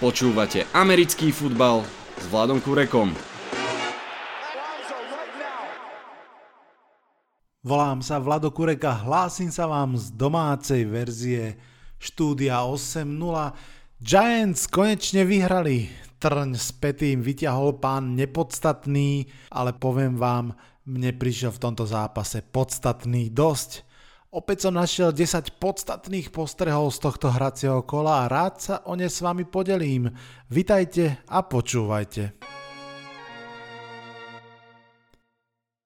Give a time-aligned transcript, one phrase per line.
[0.00, 1.84] Počúvate americký futbal
[2.16, 3.12] s Vladom Kurekom.
[7.60, 11.60] Volám sa Vlado Kurek a hlásim sa vám z domácej verzie
[12.00, 13.12] štúdia 8.0.
[14.00, 15.92] Giants konečne vyhrali.
[16.16, 20.56] Trň s Petým vyťahol pán nepodstatný, ale poviem vám,
[20.88, 23.84] mne prišiel v tomto zápase podstatný dosť.
[24.30, 29.10] Opäť som našiel 10 podstatných postrehov z tohto hracieho kola a rád sa o ne
[29.10, 30.06] s vami podelím.
[30.46, 32.38] Vitajte a počúvajte.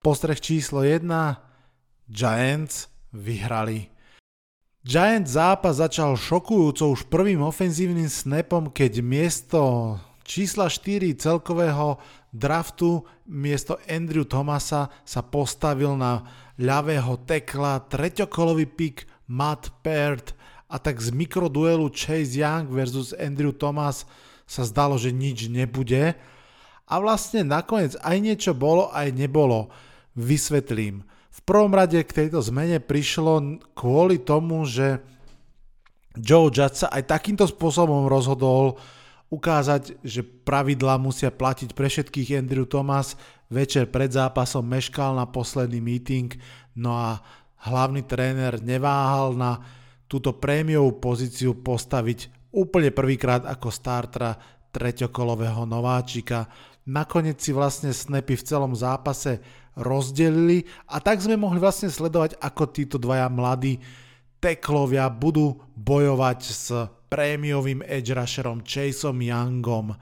[0.04, 1.08] Postreh číslo 1.
[2.04, 3.88] Giants vyhrali.
[4.84, 11.96] Giants zápas začal šokujúco už prvým ofenzívnym snapom, keď miesto čísla 4 celkového
[12.28, 18.96] draftu miesto Andrew Thomasa sa postavil na ľavého tekla, treťokolový pik
[19.30, 20.36] Matt Peart
[20.70, 24.06] a tak z mikroduelu Chase Young versus Andrew Thomas
[24.44, 26.14] sa zdalo, že nič nebude.
[26.84, 29.72] A vlastne nakoniec aj niečo bolo, aj nebolo.
[30.14, 31.02] Vysvetlím.
[31.34, 35.02] V prvom rade k tejto zmene prišlo kvôli tomu, že
[36.14, 38.78] Joe Judge sa aj takýmto spôsobom rozhodol
[39.34, 45.80] ukázať, že pravidlá musia platiť pre všetkých Andrew Thomas večer pred zápasom meškal na posledný
[45.80, 46.32] meeting,
[46.76, 47.20] no a
[47.64, 49.60] hlavný tréner neváhal na
[50.04, 54.36] túto prémiovú pozíciu postaviť úplne prvýkrát ako startra
[54.70, 56.46] treťokolového nováčika.
[56.84, 59.40] Nakoniec si vlastne snapy v celom zápase
[59.74, 63.80] rozdelili a tak sme mohli vlastne sledovať, ako títo dvaja mladí
[64.38, 66.68] teklovia budú bojovať s
[67.08, 69.96] prémiovým edge rusherom Chaseom Youngom.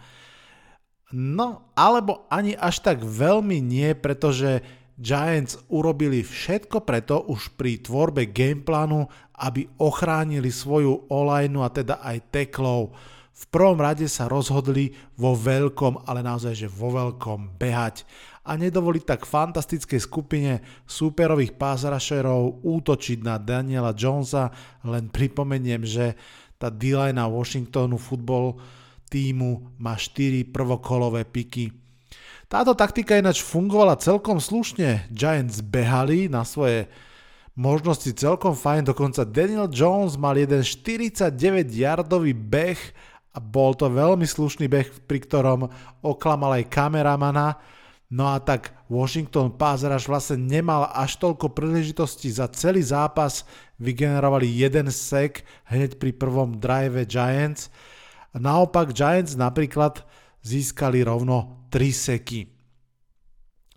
[1.13, 4.65] No, alebo ani až tak veľmi nie, pretože
[4.97, 12.33] Giants urobili všetko preto už pri tvorbe gameplánu, aby ochránili svoju olajnu a teda aj
[12.33, 12.97] teklov.
[13.33, 18.07] V prvom rade sa rozhodli vo veľkom, ale naozaj že vo veľkom behať
[18.43, 20.53] a nedovoliť tak fantastickej skupine
[20.87, 24.51] súperových pázrašerov útočiť na Daniela Jonesa.
[24.83, 26.19] Len pripomeniem, že
[26.59, 28.59] tá D-line Washingtonu futbol
[29.13, 31.69] týmu má 4 prvokolové piky.
[32.49, 35.09] Táto taktika ináč fungovala celkom slušne.
[35.13, 36.89] Giants behali na svoje
[37.53, 42.81] možnosti celkom fajn, dokonca Daniel Jones mal jeden 49-yardový beh
[43.33, 45.69] a bol to veľmi slušný beh, pri ktorom
[46.05, 47.57] oklamal aj kameramana.
[48.13, 53.49] No a tak Washington Pass vlastne nemal až toľko príležitostí za celý zápas,
[53.81, 55.41] vygenerovali jeden sek
[55.73, 57.73] hneď pri prvom drive Giants
[58.33, 60.05] Naopak Giants napríklad
[60.41, 62.49] získali rovno 3 seky.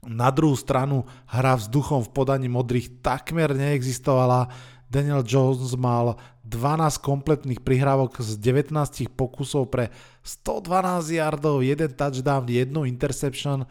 [0.06, 4.54] Na druhú stranu hra vzduchom v podaní modrých takmer neexistovala.
[4.86, 9.90] Daniel Jones mal 12 kompletných prihrávok z 19 pokusov pre
[10.22, 13.66] 112 yardov, jeden touchdown, jednu interception.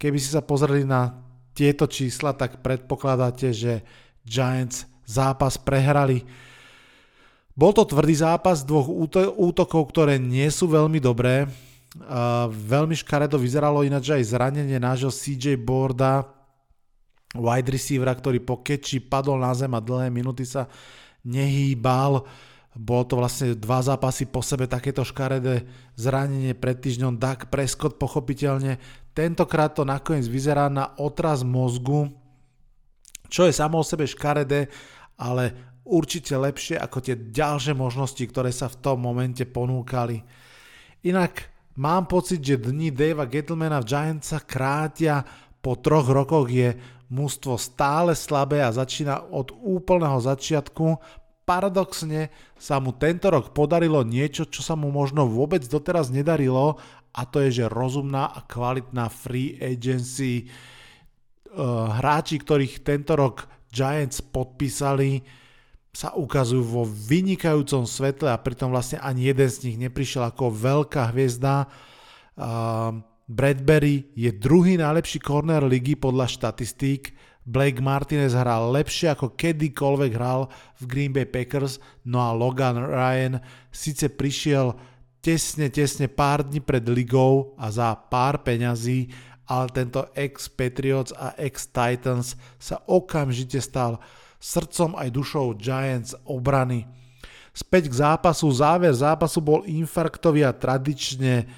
[0.00, 1.22] Keby si sa pozreli na
[1.52, 3.84] tieto čísla, tak predpokladáte, že
[4.24, 6.24] Giants zápas prehrali.
[7.56, 8.84] Bol to tvrdý zápas dvoch
[9.40, 11.48] útokov, ktoré nie sú veľmi dobré.
[12.52, 16.28] Veľmi škaredo vyzeralo ináč aj zranenie nášho CJ Boarda,
[17.32, 20.68] wide receivera, ktorý po keči padol na zem a dlhé minúty sa
[21.24, 22.28] nehýbal.
[22.76, 25.64] Bolo to vlastne dva zápasy po sebe takéto škaredé
[25.96, 27.16] zranenie pred týždňom.
[27.16, 28.76] Dak Prescott pochopiteľne.
[29.16, 32.12] Tentokrát to nakoniec vyzerá na otraz mozgu,
[33.32, 34.68] čo je samo o sebe škaredé,
[35.16, 35.56] ale
[35.86, 40.20] určite lepšie ako tie ďalšie možnosti, ktoré sa v tom momente ponúkali.
[41.06, 41.46] Inak
[41.78, 45.22] mám pocit, že dni Davea Gettlemana v Giants sa krátia,
[45.62, 46.74] po troch rokoch je
[47.10, 50.98] mústvo stále slabé a začína od úplného začiatku.
[51.46, 56.78] Paradoxne sa mu tento rok podarilo niečo, čo sa mu možno vôbec doteraz nedarilo
[57.14, 60.50] a to je, že rozumná a kvalitná free agency.
[61.56, 65.22] Hráči, ktorých tento rok Giants podpísali,
[65.96, 71.08] sa ukazujú vo vynikajúcom svetle a pritom vlastne ani jeden z nich neprišiel ako veľká
[71.16, 71.72] hviezda.
[73.24, 77.16] Bradbury je druhý najlepší corner ligy podľa štatistík.
[77.48, 83.40] Blake Martinez hral lepšie ako kedykoľvek hral v Green Bay Packers, no a Logan Ryan
[83.72, 84.76] síce prišiel
[85.24, 89.08] tesne, tesne pár dní pred ligou a za pár peňazí,
[89.48, 94.02] ale tento ex-Patriots a ex-Titans sa okamžite stal
[94.40, 96.88] srdcom aj dušou Giants obrany.
[97.56, 101.48] Späť k zápasu, záver zápasu bol infarktový a tradične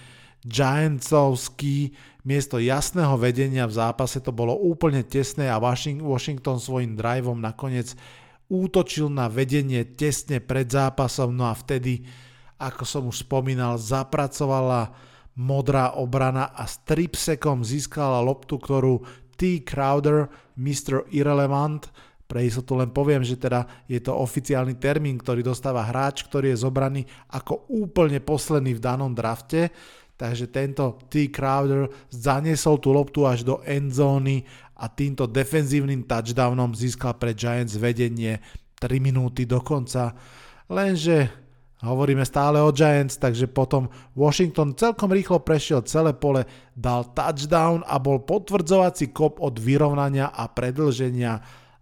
[0.47, 1.91] Giantsovský.
[2.23, 7.99] Miesto jasného vedenia v zápase to bolo úplne tesné a Washington svojim driveom nakoniec
[8.47, 12.07] útočil na vedenie tesne pred zápasom, no a vtedy
[12.59, 14.91] ako som už spomínal, zapracovala
[15.39, 19.07] modrá obrana a stripsekom získala loptu, ktorú
[19.39, 19.63] T.
[19.63, 20.27] Crowder,
[20.59, 21.07] Mr.
[21.15, 21.87] Irrelevant,
[22.29, 26.61] pre istotu len poviem, že teda je to oficiálny termín, ktorý dostáva hráč, ktorý je
[26.61, 27.03] zobraný
[27.33, 29.73] ako úplne posledný v danom drafte,
[30.21, 31.33] takže tento T.
[31.33, 34.45] Crowder zaniesol tú loptu až do endzóny
[34.77, 38.45] a týmto defenzívnym touchdownom získal pre Giants vedenie
[38.77, 40.13] 3 minúty do konca.
[40.69, 41.49] Lenže
[41.79, 43.87] Hovoríme stále o Giants, takže potom
[44.19, 46.43] Washington celkom rýchlo prešiel celé pole,
[46.75, 51.39] dal touchdown a bol potvrdzovací kop od vyrovnania a predlženia,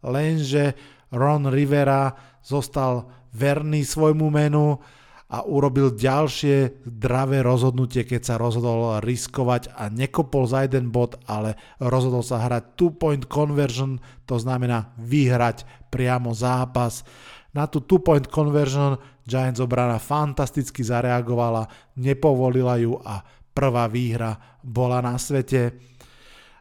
[0.06, 0.78] lenže
[1.10, 4.78] Ron Rivera zostal verný svojmu menu
[5.26, 11.58] a urobil ďalšie zdravé rozhodnutie, keď sa rozhodol riskovať a nekopol za jeden bod, ale
[11.82, 17.02] rozhodol sa hrať two-point conversion, to znamená vyhrať priamo zápas.
[17.50, 21.66] Na tú two-point conversion Giants obrana fantasticky zareagovala,
[21.98, 23.18] nepovolila ju a
[23.50, 25.74] prvá výhra bola na svete.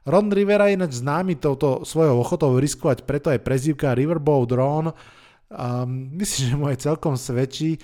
[0.05, 4.85] Ron Rivera je ináč známy touto svojou ochotou riskovať, preto aj prezývka Riverboat Ron.
[4.89, 4.93] Um,
[6.21, 7.81] myslím, že mu aj celkom svedčí.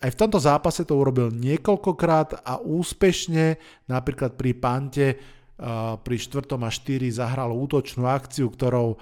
[0.00, 6.48] Aj v tomto zápase to urobil niekoľkokrát a úspešne, napríklad pri pante uh, pri 4.
[6.56, 8.96] a 4 zahral útočnú akciu, ktorou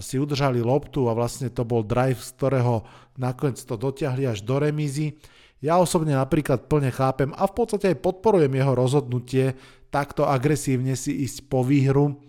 [0.00, 2.88] si udržali loptu a vlastne to bol drive, z ktorého
[3.20, 5.20] nakoniec to dotiahli až do remízy.
[5.60, 9.56] Ja osobne napríklad plne chápem a v podstate aj podporujem jeho rozhodnutie
[9.96, 12.20] takto agresívne si ísť po výhru,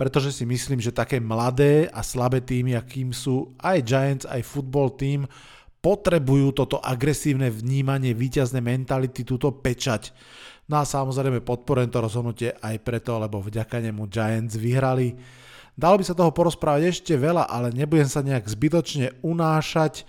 [0.00, 4.96] pretože si myslím, že také mladé a slabé týmy, akým sú aj Giants, aj football
[4.96, 5.28] tým,
[5.84, 10.16] potrebujú toto agresívne vnímanie víťaznej mentality, túto pečať.
[10.72, 15.20] No a samozrejme podporujem to rozhodnutie aj preto, lebo vďaka nemu Giants vyhrali.
[15.76, 20.08] Dalo by sa toho porozprávať ešte veľa, ale nebudem sa nejak zbytočne unášať.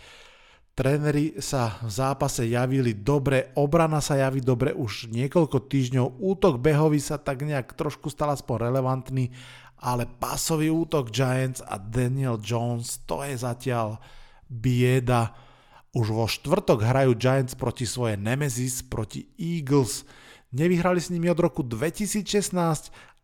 [0.81, 6.97] Tréneri sa v zápase javili dobre, obrana sa javí dobre už niekoľko týždňov, útok behový
[6.97, 9.29] sa tak nejak trošku stal aspoň relevantný,
[9.77, 14.01] ale pasový útok Giants a Daniel Jones, to je zatiaľ
[14.49, 15.37] bieda.
[15.93, 20.01] Už vo štvrtok hrajú Giants proti svoje Nemesis, proti Eagles.
[20.49, 22.57] Nevyhrali s nimi od roku 2016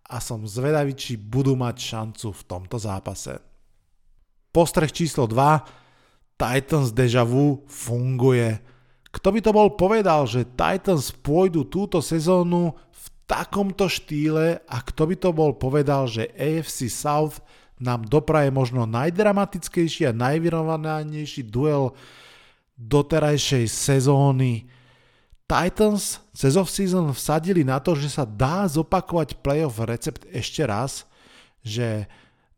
[0.06, 3.42] a som zvedavý, či budú mať šancu v tomto zápase.
[4.54, 5.87] Postreh číslo 2.
[6.38, 8.62] Titans Deja Vu funguje.
[9.10, 15.04] Kto by to bol povedal, že Titans pôjdu túto sezónu v takomto štýle a kto
[15.10, 17.42] by to bol povedal, že AFC South
[17.81, 21.98] nám dopraje možno najdramatickejší a najvyrovanejší duel
[22.78, 24.69] doterajšej sezóny
[25.48, 31.07] Titans cez off-season vsadili na to, že sa dá zopakovať playoff recept ešte raz,
[31.63, 32.04] že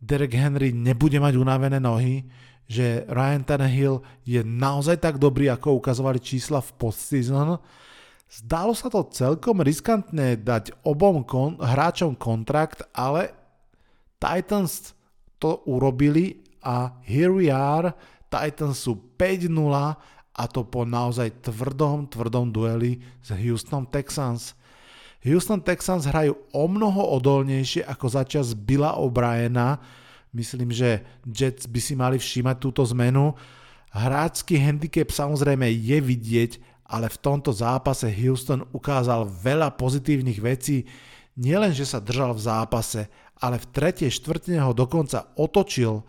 [0.02, 2.26] Derek Henry nebude mať unavené nohy,
[2.70, 7.58] že Ryan Tannehill je naozaj tak dobrý, ako ukazovali čísla v postseason.
[8.30, 13.34] Zdalo sa to celkom riskantné dať obom kon- hráčom kontrakt, ale
[14.22, 14.94] Titans
[15.42, 17.90] to urobili a here we are,
[18.30, 19.50] Titans sú 5-0
[20.40, 24.54] a to po naozaj tvrdom, tvrdom dueli s Houston Texans.
[25.26, 29.82] Houston Texans hrajú o mnoho odolnejšie ako začas Billa O'Briena.
[30.34, 33.34] Myslím, že Jets by si mali všímať túto zmenu.
[33.90, 36.52] Hráčsky handicap samozrejme je vidieť,
[36.90, 40.86] ale v tomto zápase Houston ukázal veľa pozitívnych vecí.
[41.40, 43.02] Nielen, že sa držal v zápase,
[43.42, 46.06] ale v tretej štvrtine ho dokonca otočil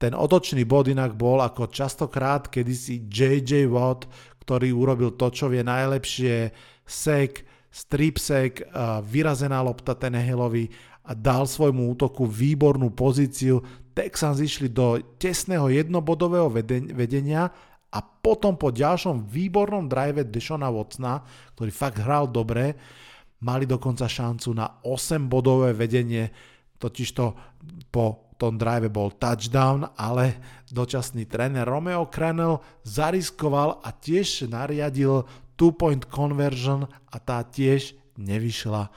[0.00, 4.08] ten otočný bod inak bol ako častokrát kedysi JJ Watt,
[4.40, 6.56] ktorý urobil to, čo vie najlepšie,
[6.88, 8.64] sek, strip sek,
[9.04, 10.72] vyrazená lopta Tenehillovi
[11.04, 13.64] a dal svojmu útoku výbornú pozíciu.
[13.96, 16.48] Texans išli do tesného jednobodového
[16.92, 17.50] vedenia
[17.90, 21.26] a potom po ďalšom výbornom drive Deshona Watsona,
[21.58, 22.78] ktorý fakt hral dobre,
[23.42, 26.30] mali dokonca šancu na 8 bodové vedenie,
[26.78, 27.24] totižto
[27.90, 30.40] po tom drive bol touchdown, ale
[30.72, 35.28] dočasný tréner Romeo Cranell zariskoval a tiež nariadil
[35.60, 38.88] two-point conversion a tá tiež nevyšla.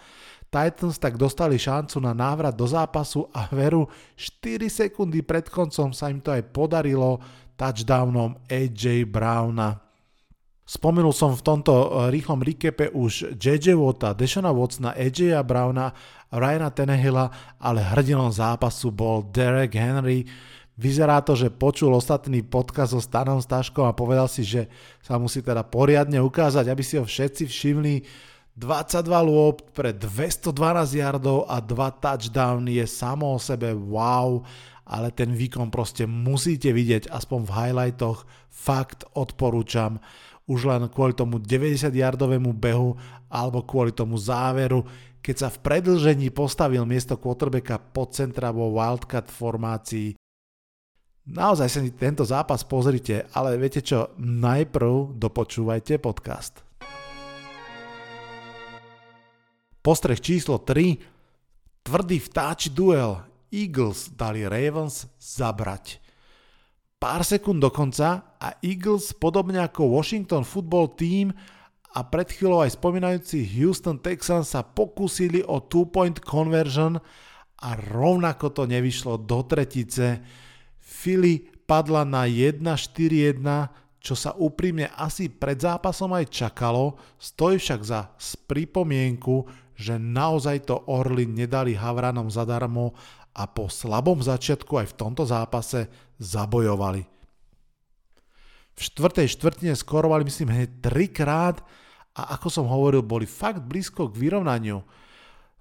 [0.54, 6.14] Titans tak dostali šancu na návrat do zápasu a veru 4 sekundy pred koncom sa
[6.14, 7.18] im to aj podarilo
[7.58, 9.82] touchdownom AJ Browna.
[10.64, 15.92] Spomenul som v tomto eh, rýchlom recape už JJ Watta, Deshona Watsona, AJ Browna,
[16.30, 20.24] Ryana Tenehilla, ale hrdinom zápasu bol Derek Henry.
[20.74, 24.66] Vyzerá to, že počul ostatný podcast so Stanom Staškom a povedal si, že
[25.06, 27.96] sa musí teda poriadne ukázať, aby si ho všetci všimli.
[28.54, 30.54] 22 lôb pre 212
[31.02, 34.46] yardov a 2 touchdowny je samo o sebe wow,
[34.86, 39.98] ale ten výkon proste musíte vidieť aspoň v highlightoch, fakt odporúčam.
[40.44, 43.00] už len kvôli tomu 90-yardovému behu
[43.32, 44.84] alebo kvôli tomu záveru,
[45.24, 50.20] keď sa v predlžení postavil miesto quarterbacka pod centra vo Wildcat formácii.
[51.24, 56.73] Naozaj sa tento zápas pozrite, ale viete čo, najprv dopočúvajte podcast.
[59.84, 60.96] Postreh číslo 3.
[61.84, 63.20] Tvrdý vtáči duel.
[63.52, 66.00] Eagles dali Ravens zabrať.
[66.96, 71.36] Pár sekúnd dokonca a Eagles, podobne ako Washington Football Team
[71.92, 76.96] a pred chvíľou aj spomínajúci Houston Texans sa pokúsili o two-point conversion
[77.60, 80.24] a rovnako to nevyšlo do tretice.
[80.80, 83.36] Philly padla na 1-4-1,
[84.00, 88.16] čo sa úprimne asi pred zápasom aj čakalo, stojí však za
[88.48, 92.94] pripomienku, že naozaj to Orly nedali Havranom zadarmo
[93.34, 95.90] a po slabom začiatku aj v tomto zápase
[96.22, 97.02] zabojovali.
[98.74, 101.62] V štvrtej štvrtine skorovali myslím hneď trikrát
[102.14, 104.86] a ako som hovoril, boli fakt blízko k vyrovnaniu.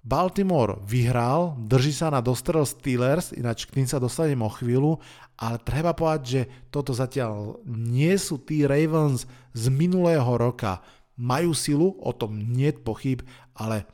[0.02, 4.98] Baltimore vyhral, drží sa na dostrel Steelers, ináč k tým sa dostanem o chvíľu,
[5.38, 6.40] ale treba povedať, že
[6.74, 10.82] toto zatiaľ nie sú tí Ravens z minulého roka.
[11.14, 13.22] Majú silu, o tom nie pochyb,
[13.54, 13.86] ale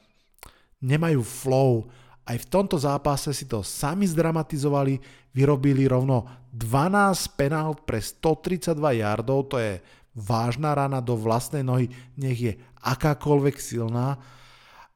[0.82, 1.87] nemajú flow.
[2.28, 5.00] Aj v tomto zápase si to sami zdramatizovali,
[5.32, 9.80] vyrobili rovno 12 penalt pre 132 yardov, to je
[10.18, 14.18] vážna rana do vlastnej nohy, nech je akákoľvek silná.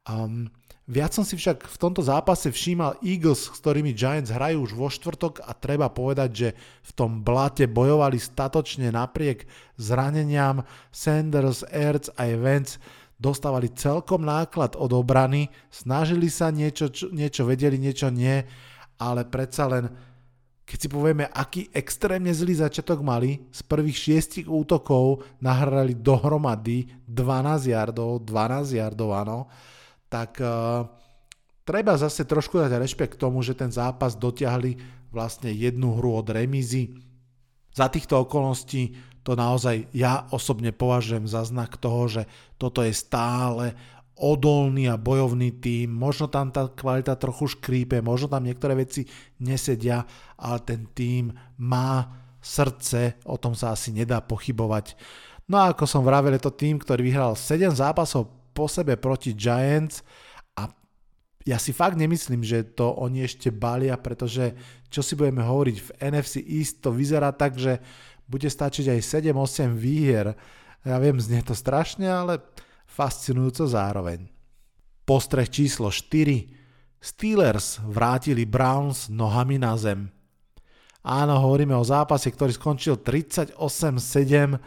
[0.03, 0.51] Um,
[0.83, 4.91] viac som si však v tomto zápase všímal Eagles, s ktorými Giants hrajú už vo
[4.91, 6.49] štvrtok a treba povedať, že
[6.83, 9.47] v tom blate bojovali statočne napriek
[9.79, 12.77] zraneniam Sanders, Ertz a Evans
[13.23, 18.43] dostávali celkom náklad od obrany, snažili sa niečo, čo, niečo vedeli, niečo nie,
[18.99, 19.87] ale predsa len
[20.63, 27.67] keď si povieme, aký extrémne zlý začiatok mali, z prvých šiestich útokov nahrali dohromady 12
[27.67, 29.39] yardov, 12 yardov, áno,
[30.07, 30.87] tak uh,
[31.67, 34.79] treba zase trošku dať rešpekt tomu, že ten zápas dotiahli
[35.11, 36.95] vlastne jednu hru od remízy.
[37.75, 42.21] Za týchto okolností to naozaj ja osobne považujem za znak toho, že
[42.59, 43.75] toto je stále
[44.13, 49.09] odolný a bojovný tým, možno tam tá kvalita trochu škrípe, možno tam niektoré veci
[49.41, 50.05] nesedia,
[50.37, 54.93] ale ten tým má srdce, o tom sa asi nedá pochybovať.
[55.49, 59.33] No a ako som vravel, je to tým, ktorý vyhral 7 zápasov po sebe proti
[59.33, 60.05] Giants
[60.53, 60.69] a
[61.43, 64.55] ja si fakt nemyslím, že to oni ešte balia, pretože
[64.87, 67.81] čo si budeme hovoriť v NFC East to vyzerá tak, že
[68.27, 70.35] bude stačiť aj 7-8 výhier.
[70.83, 72.43] Ja viem, znie to strašne, ale
[72.87, 74.27] fascinujúco zároveň.
[75.03, 76.47] Postreh číslo 4.
[77.03, 80.07] Steelers vrátili Browns nohami na zem.
[81.03, 84.59] Áno, hovoríme o zápase, ktorý skončil 38-7 a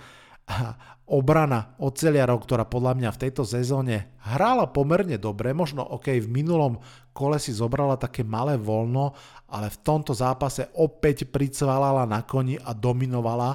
[1.07, 6.83] obrana oceliarov, ktorá podľa mňa v tejto sezóne hrála pomerne dobre, možno ok, v minulom
[7.15, 9.15] kole si zobrala také malé voľno,
[9.47, 13.55] ale v tomto zápase opäť pricvalala na koni a dominovala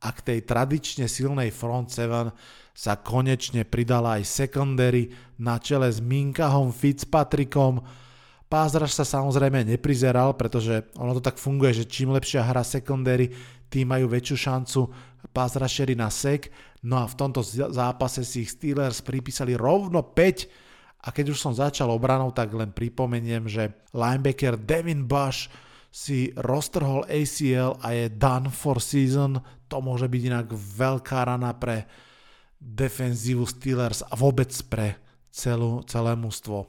[0.00, 2.32] a k tej tradične silnej front 7
[2.76, 5.08] sa konečne pridala aj secondary
[5.40, 7.80] na čele s Minkahom Fitzpatrickom.
[8.46, 13.32] Pázraž sa samozrejme neprizeral, pretože ono to tak funguje, že čím lepšia hra secondary,
[13.66, 14.80] tým majú väčšiu šancu
[15.30, 16.50] pázrašery na sek.
[16.86, 17.42] No a v tomto
[17.72, 22.74] zápase si ich Steelers pripísali rovno 5 a keď už som začal obranou, tak len
[22.74, 25.46] pripomeniem, že linebacker Devin Bush
[25.90, 29.38] si roztrhol ACL a je done for season.
[29.70, 31.86] To môže byť inak veľká rana pre
[32.60, 34.98] defenzívu Steelers a vôbec pre
[35.32, 36.68] celú, celé mústvo.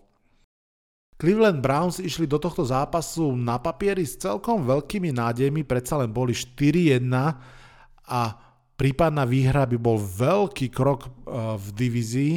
[1.17, 6.37] Cleveland Browns išli do tohto zápasu na papieri s celkom veľkými nádejmi, predsa len boli
[6.37, 7.09] 4-1
[8.05, 8.21] a
[8.77, 11.09] prípadná výhra by bol veľký krok e,
[11.57, 12.33] v divízii,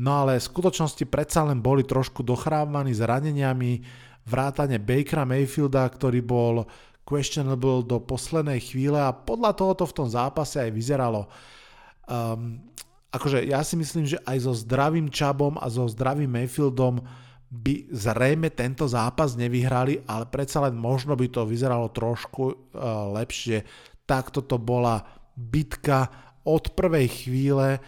[0.00, 3.84] no ale v skutočnosti predsa len boli trošku dochrávaní zraneniami,
[4.24, 6.64] vrátane Bakera Mayfielda, ktorý bol
[7.04, 11.28] questionable do poslednej chvíle a podľa toho to v tom zápase aj vyzeralo.
[12.08, 12.64] Um,
[13.12, 17.04] akože ja si myslím, že aj so zdravým Čabom a so zdravým Mayfieldom
[17.54, 22.56] by zrejme tento zápas nevyhrali, ale predsa len možno by to vyzeralo trošku uh,
[23.14, 23.62] lepšie.
[24.08, 26.08] Takto to bola bitka
[26.46, 27.78] od prvej chvíle,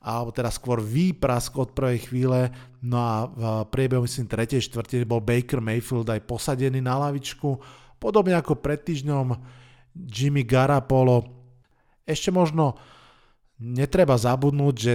[0.00, 4.62] alebo teda skôr výprask od prvej chvíle, no a v priebehu myslím 3.
[4.62, 7.58] štvrtiny bol Baker Mayfield aj posadený na lavičku,
[7.98, 9.34] podobne ako pred týždňom
[9.96, 11.26] Jimmy Garapolo.
[12.06, 12.78] Ešte možno
[13.58, 14.94] netreba zabudnúť, že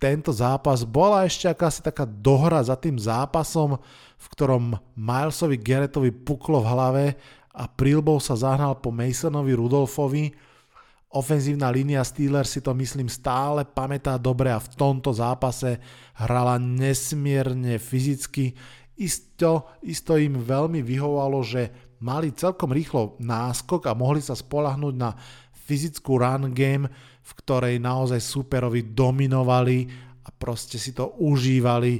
[0.00, 3.80] tento zápas bola ešte akási taká dohra za tým zápasom,
[4.16, 7.04] v ktorom Milesovi Garrettovi puklo v hlave
[7.52, 10.49] a prílbou sa zahnal po Masonovi Rudolfovi.
[11.10, 15.82] Ofenzívna línia Steelers si to myslím stále pamätá dobre a v tomto zápase
[16.14, 18.54] hrala nesmierne fyzicky.
[18.94, 25.10] Isto, isto im veľmi vyhovalo, že mali celkom rýchlo náskok a mohli sa spolahnúť na
[25.66, 26.86] fyzickú run game,
[27.26, 29.90] v ktorej naozaj superovi dominovali
[30.22, 31.98] a proste si to užívali.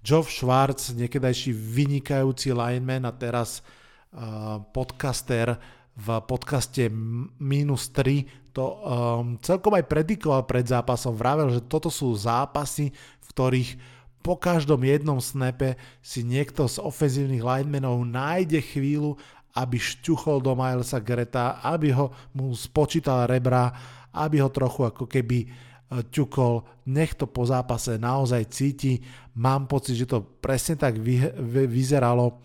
[0.00, 5.60] Geoff Schwartz, niekedajší vynikajúci lineman a teraz uh, podcaster
[5.96, 6.92] v podcaste
[7.40, 8.76] Minus 3 to um,
[9.40, 11.12] celkom aj predikoval pred zápasom.
[11.12, 13.70] Vravel, že toto sú zápasy, v ktorých
[14.24, 19.20] po každom jednom snape si niekto z ofenzívnych linemenov nájde chvíľu,
[19.56, 23.72] aby šťuchol do Milesa Greta, aby ho mu spočítal rebra,
[24.12, 25.48] aby ho trochu ako keby e,
[26.12, 29.00] ťukol, nech to po zápase naozaj cíti.
[29.36, 32.40] Mám pocit, že to presne tak vy, vy, vyzeralo.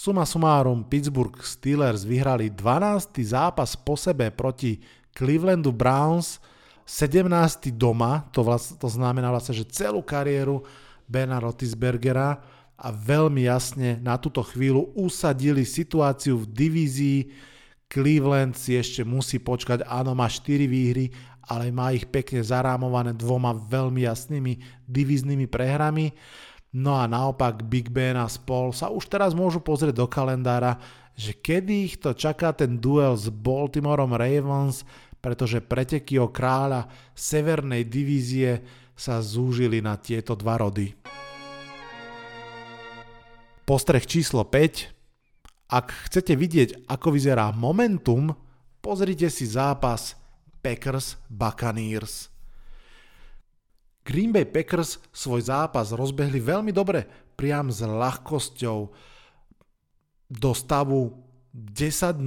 [0.00, 3.20] Suma sumárum, Pittsburgh Steelers vyhrali 12.
[3.20, 4.80] zápas po sebe proti
[5.12, 6.40] Clevelandu Browns,
[6.88, 7.68] 17.
[7.76, 10.64] doma, to, vlast, to znamená vlastne, že celú kariéru
[11.04, 12.40] Bena Rotisbergera
[12.80, 17.20] a veľmi jasne na túto chvíľu usadili situáciu v divízii.
[17.84, 21.12] Cleveland si ešte musí počkať, áno, má 4 výhry,
[21.44, 26.16] ale má ich pekne zarámované dvoma veľmi jasnými divíznymi prehrami.
[26.70, 30.78] No a naopak Big Ben a spol sa už teraz môžu pozrieť do kalendára,
[31.18, 34.86] že kedy ich to čaká ten duel s Baltimoreom Ravens,
[35.18, 38.62] pretože preteky o kráľa severnej divízie
[38.94, 40.94] sa zúžili na tieto dva rody.
[43.66, 45.70] Postreh číslo 5.
[45.70, 48.34] Ak chcete vidieť, ako vyzerá momentum,
[48.82, 50.18] pozrite si zápas
[50.62, 52.39] Packers Buccaneers.
[54.10, 57.06] Green Bay Packers svoj zápas rozbehli veľmi dobre,
[57.38, 58.78] priam s ľahkosťou.
[60.30, 61.14] Do stavu
[61.54, 62.18] 10-0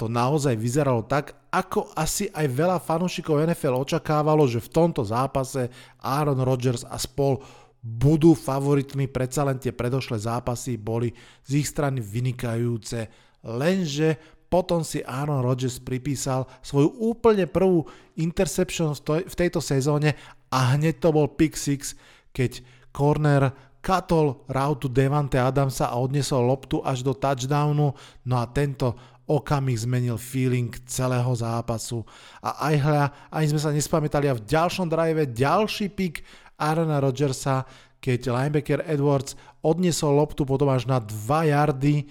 [0.00, 5.68] to naozaj vyzeralo tak, ako asi aj veľa fanúšikov NFL očakávalo, že v tomto zápase
[6.00, 7.40] Aaron Rodgers a spol
[7.80, 11.12] budú favoritmi, predsa len tie predošlé zápasy boli
[11.44, 13.08] z ich strany vynikajúce,
[13.46, 20.14] lenže potom si Aaron Rodgers pripísal svoju úplne prvú interception v tejto sezóne
[20.50, 21.94] a hneď to bol pick six,
[22.30, 22.62] keď
[22.94, 23.52] corner
[23.84, 27.94] katol rautu Devante Adamsa a odnesol loptu až do touchdownu,
[28.26, 32.06] no a tento okamih zmenil feeling celého zápasu.
[32.42, 36.22] A aj hľa, ani sme sa nespamätali a v ďalšom drive ďalší pick
[36.58, 37.66] Arona Rodgersa,
[37.98, 39.34] keď linebacker Edwards
[39.66, 42.06] odniesol loptu potom až na 2 yardy,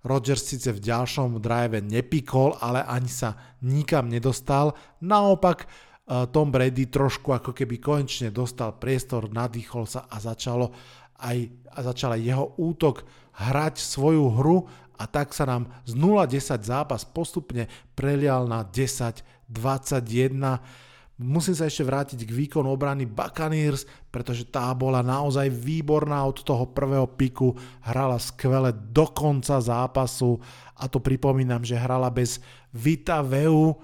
[0.00, 4.72] Rodgers síce v ďalšom drive nepikol, ale ani sa nikam nedostal.
[5.04, 5.68] Naopak
[6.10, 10.74] tom Brady trošku ako keby konečne dostal priestor, nadýchol sa a začalo
[11.22, 11.38] aj,
[11.70, 13.06] a začal aj jeho útok
[13.38, 14.66] hrať svoju hru
[15.00, 20.34] a tak sa nám z 0-10 zápas postupne prelial na 10-21.
[21.20, 26.64] Musím sa ešte vrátiť k výkonu obrany Buccaneers, pretože tá bola naozaj výborná od toho
[26.68, 27.52] prvého piku,
[27.84, 30.40] hrala skvele do konca zápasu
[30.76, 32.40] a to pripomínam, že hrala bez
[32.72, 33.76] Vita Veu,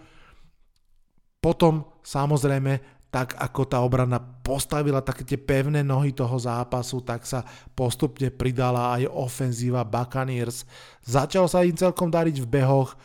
[1.47, 7.47] potom samozrejme, tak ako tá obrana postavila také tie pevné nohy toho zápasu, tak sa
[7.71, 10.67] postupne pridala aj ofenzíva Buccaneers.
[11.07, 12.99] Začal sa im celkom dariť v behoch,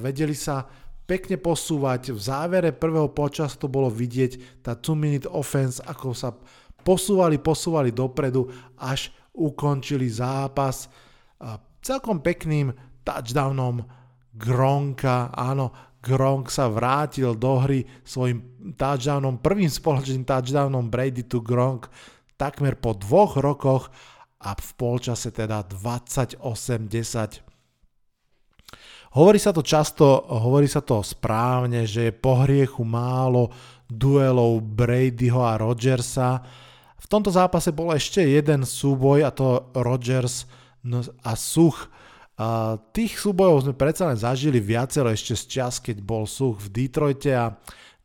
[0.00, 0.64] vedeli sa
[1.04, 2.16] pekne posúvať.
[2.16, 6.32] V závere prvého počasu to bolo vidieť, tá 2-minute offense, ako sa
[6.80, 8.48] posúvali, posúvali dopredu,
[8.80, 10.88] až ukončili zápas
[11.84, 12.72] celkom pekným
[13.04, 13.84] touchdownom
[14.32, 18.46] Gronka, áno, Gronk sa vrátil do hry svojim
[18.78, 21.90] touchdownom, prvým spoločným touchdownom Brady to Gronk
[22.38, 23.88] takmer po dvoch rokoch
[24.44, 27.42] a v polčase teda 28-10.
[29.16, 33.48] Hovorí sa to často, hovorí sa to správne, že je po hriechu málo
[33.88, 36.44] duelov Bradyho a Rodgersa.
[37.00, 40.44] V tomto zápase bol ešte jeden súboj a to Rodgers
[41.24, 41.88] a Such
[42.92, 47.32] tých súbojov sme predsa len zažili viacero ešte z čas, keď bol Such v Detroite
[47.32, 47.56] a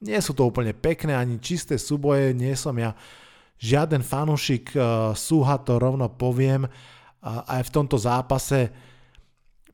[0.01, 2.95] nie sú to úplne pekné ani čisté súboje, nie som ja
[3.61, 6.65] žiaden fanúšik uh, Suha, to rovno poviem.
[6.65, 8.71] Uh, aj v tomto zápase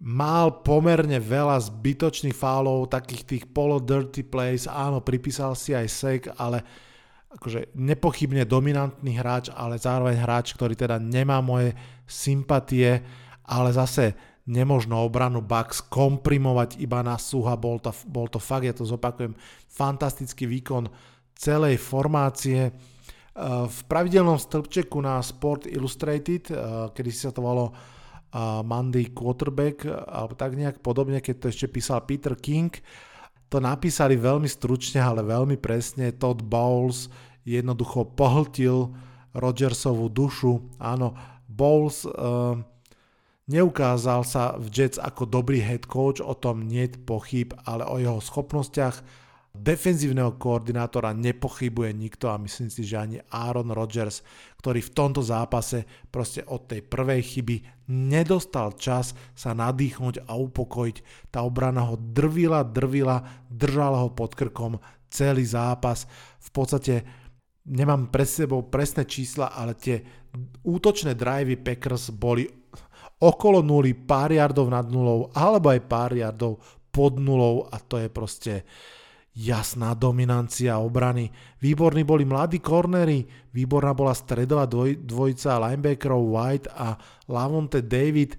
[0.02, 6.22] mal pomerne veľa zbytočných fálov, takých tých polo dirty plays, áno, pripísal si aj sek,
[6.38, 6.62] ale
[7.34, 11.74] akože nepochybne dominantný hráč, ale zároveň hráč, ktorý teda nemá moje
[12.06, 13.02] sympatie,
[13.48, 14.14] ale zase
[14.48, 19.36] nemožno obranu Bucks komprimovať iba na suha, bol to, bol to fakt, ja to zopakujem,
[19.68, 20.88] fantastický výkon
[21.36, 22.60] celej formácie.
[22.68, 22.72] E,
[23.68, 26.56] v pravidelnom stĺpčeku na Sport Illustrated, e,
[26.96, 27.74] kedy si sa to volalo e,
[28.64, 32.72] Monday Quarterback, alebo tak nejak podobne, keď to ešte písal Peter King,
[33.48, 36.16] to napísali veľmi stručne, ale veľmi presne.
[36.16, 37.12] Todd Bowles
[37.48, 38.92] jednoducho pohltil
[39.32, 40.68] Rodgersovú dušu.
[40.84, 41.16] Áno,
[41.48, 42.60] Bowles uh,
[43.48, 48.20] neukázal sa v Jets ako dobrý head coach, o tom nie pochyb, ale o jeho
[48.20, 49.02] schopnostiach
[49.58, 54.22] defenzívneho koordinátora nepochybuje nikto a myslím si, že ani Aaron Rodgers,
[54.62, 60.98] ktorý v tomto zápase proste od tej prvej chyby nedostal čas sa nadýchnuť a upokojiť.
[61.34, 64.78] Tá obrana ho drvila, drvila, držala ho pod krkom
[65.10, 66.06] celý zápas.
[66.38, 66.96] V podstate
[67.66, 70.06] nemám pred sebou presné čísla, ale tie
[70.62, 72.46] útočné drivey Packers boli
[73.18, 76.62] okolo nuly, pár yardov nad nulou, alebo aj pár yardov
[76.94, 78.54] pod nulou a to je proste
[79.38, 81.30] jasná dominancia obrany.
[81.62, 83.22] Výborní boli mladí kornery,
[83.54, 86.98] výborná bola stredová dvoj, dvojica linebackerov White a
[87.30, 88.34] Lavonte David.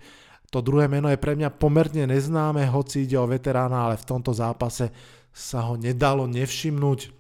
[0.51, 4.35] To druhé meno je pre mňa pomerne neznáme, hoci ide o veterána, ale v tomto
[4.35, 4.91] zápase
[5.31, 7.15] sa ho nedalo nevšimnúť.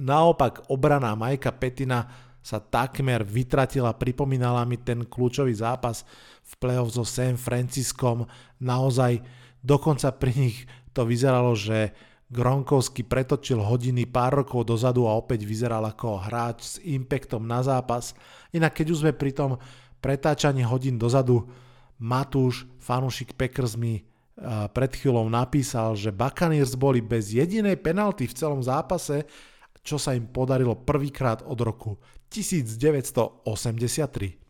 [0.00, 6.08] Naopak obrana Majka Petina sa takmer vytratila, pripomínala mi ten kľúčový zápas
[6.44, 8.24] v playoff so San Franciskom.
[8.64, 9.20] Naozaj
[9.60, 10.56] dokonca pri nich
[10.96, 11.92] to vyzeralo, že
[12.30, 18.14] Gronkowski pretočil hodiny pár rokov dozadu a opäť vyzeral ako hráč s impactom na zápas.
[18.54, 19.58] Inak keď už sme pri tom
[19.98, 21.50] pretáčaní hodín dozadu,
[22.00, 24.08] Matúš, fanúšik Packers mi
[24.72, 29.28] pred chvíľou napísal, že Buccaneers boli bez jedinej penalty v celom zápase,
[29.84, 32.00] čo sa im podarilo prvýkrát od roku
[32.30, 34.40] 1983.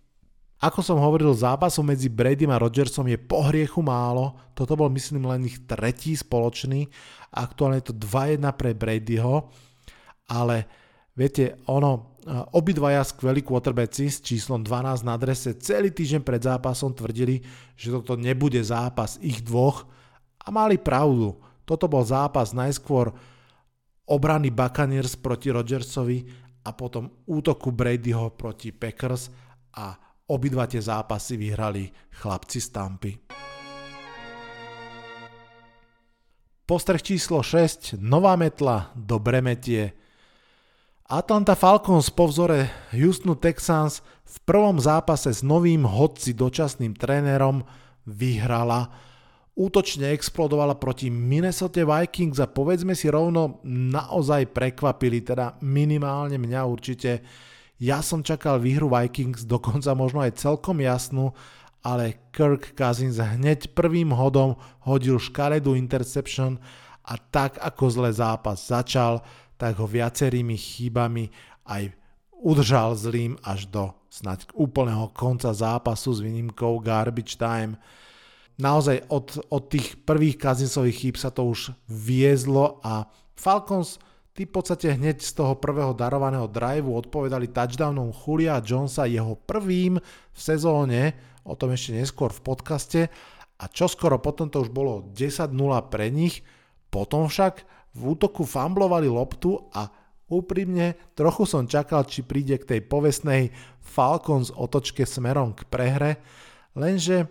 [0.61, 5.25] Ako som hovoril, zápasu medzi Bradym a Rodgersom je po hriechu málo, toto bol myslím
[5.25, 6.85] len ich tretí spoločný,
[7.33, 9.49] aktuálne je to 2-1 pre Bradyho,
[10.29, 10.69] ale
[11.17, 12.21] viete, ono,
[12.53, 17.41] obidvaja skvelí quarterbacki s číslom 12 na adrese celý týždeň pred zápasom tvrdili,
[17.73, 19.89] že toto nebude zápas ich dvoch
[20.45, 21.41] a mali pravdu.
[21.65, 23.17] Toto bol zápas najskôr
[24.05, 29.33] obrany Buccaneers proti Rodgersovi a potom útoku Bradyho proti Packers
[29.77, 31.91] a Obidva tie zápasy vyhrali
[32.23, 33.13] chlapci z Tampy.
[36.63, 37.99] Postreh číslo 6.
[37.99, 39.91] Nová metla do Bremetie.
[41.11, 47.67] Atlanta Falcons po vzore Houstonu Texans v prvom zápase s novým hodci dočasným trénerom
[48.07, 48.95] vyhrala.
[49.59, 57.21] Útočne explodovala proti Minnesota Vikings a povedzme si rovno, naozaj prekvapili, teda minimálne mňa určite
[57.81, 61.33] ja som čakal výhru Vikings, dokonca možno aj celkom jasnú,
[61.81, 66.61] ale Kirk Cousins hneď prvým hodom hodil škaredú interception
[67.09, 69.25] a tak ako zle zápas začal,
[69.57, 71.33] tak ho viacerými chybami
[71.65, 71.97] aj
[72.45, 77.81] udržal zlým až do snať úplného konca zápasu s výnimkou garbage time.
[78.61, 83.97] Naozaj od, od tých prvých Kazinsových chýb sa to už viezlo a Falcons
[84.31, 89.99] Tí v podstate hneď z toho prvého darovaného driveu odpovedali touchdownom Julia Jonesa jeho prvým
[90.01, 93.01] v sezóne, o tom ešte neskôr v podcaste.
[93.61, 95.53] A čoskoro potom to už bolo 10-0
[95.91, 96.47] pre nich,
[96.89, 99.91] potom však v útoku famblovali loptu a
[100.31, 103.51] úprimne trochu som čakal, či príde k tej povestnej
[103.83, 106.23] Falcons otočke smerom k prehre,
[106.79, 107.27] lenže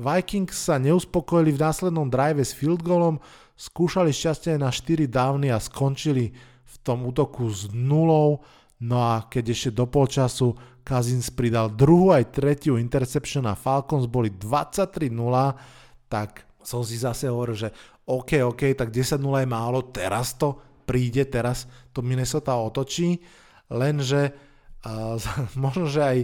[0.00, 3.20] Vikings sa neuspokojili v následnom drive s field goalom,
[3.60, 6.32] skúšali šťastie na 4 dávny a skončili
[6.64, 8.40] v tom útoku s nulou,
[8.80, 14.32] no a keď ešte do polčasu Kazins pridal druhú aj tretiu interception a Falcons boli
[14.32, 15.12] 23-0,
[16.08, 17.68] tak som si zase hovoril, že
[18.08, 20.56] OK, OK, tak 10-0 je málo, teraz to
[20.88, 23.20] príde, teraz to Minnesota otočí,
[23.70, 24.32] lenže
[24.82, 25.14] uh,
[25.62, 26.18] možno, že aj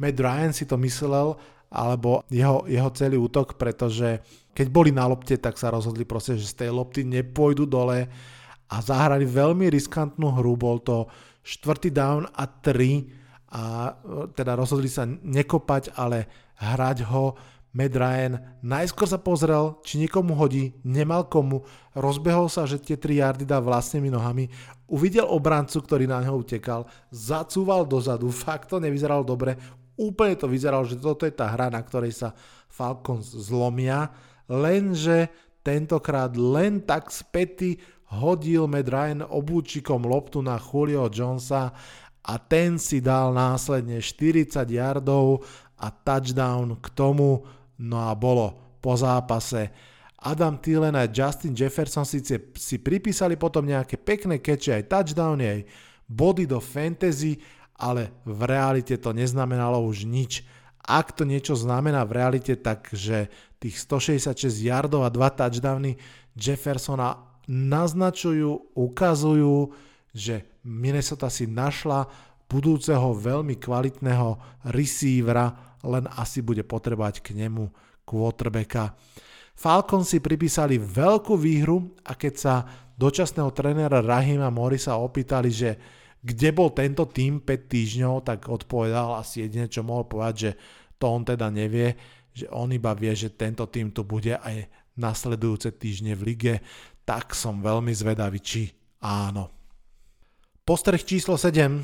[0.00, 1.38] Matt Ryan si to myslel,
[1.70, 4.18] alebo jeho, jeho celý útok, pretože
[4.50, 8.10] keď boli na lopte, tak sa rozhodli proste, že z tej lopty nepôjdu dole
[8.70, 11.06] a zahrali veľmi riskantnú hru, bol to
[11.46, 13.90] štvrtý down a 3 a e,
[14.34, 16.26] teda rozhodli sa nekopať, ale
[16.58, 17.34] hrať ho.
[17.70, 18.34] Matt Ryan
[18.66, 21.62] najskôr sa pozrel, či niekomu hodí, nemal komu,
[21.94, 24.50] rozbehol sa, že tie 3 yardy dá vlastnými nohami,
[24.90, 29.54] uvidel obrancu, ktorý na neho utekal, zacúval dozadu, fakt to nevyzeralo dobre,
[30.00, 32.32] úplne to vyzeralo, že toto je tá hra, na ktorej sa
[32.72, 34.08] Falcons zlomia
[34.50, 35.30] lenže
[35.62, 37.78] tentokrát len tak späty
[38.10, 41.70] hodil Matt Ryan obúčikom loptu na Julio Jonesa
[42.26, 45.46] a ten si dal následne 40 yardov
[45.78, 47.46] a touchdown k tomu,
[47.78, 49.70] no a bolo po zápase.
[50.20, 55.60] Adam Thielen a Justin Jefferson síce si pripísali potom nejaké pekné keče, aj touchdowny, aj
[56.04, 57.40] body do fantasy,
[57.80, 60.44] ale v realite to neznamenalo už nič.
[60.84, 65.96] Ak to niečo znamená v realite, takže tých 166 yardov a dva touchdowny
[66.36, 67.16] Jeffersona
[67.48, 69.72] naznačujú, ukazujú,
[70.12, 72.06] že Minnesota si našla
[72.50, 77.70] budúceho veľmi kvalitného receivera, len asi bude potrebať k nemu
[78.04, 78.92] quarterbacka.
[79.54, 82.54] Falcon si pripísali veľkú výhru a keď sa
[82.96, 85.70] dočasného trénera Rahima Morisa opýtali, že
[86.20, 90.50] kde bol tento tým 5 týždňov, tak odpovedal asi jedine, čo mohol povedať, že
[91.00, 91.96] to on teda nevie,
[92.36, 94.68] že on iba vie, že tento tým tu bude aj
[95.00, 96.54] nasledujúce týždne v lige,
[97.08, 98.68] tak som veľmi zvedavý, či
[99.00, 99.48] áno.
[100.60, 101.80] Postreh číslo 7.